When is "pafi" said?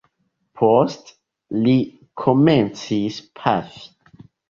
3.39-3.89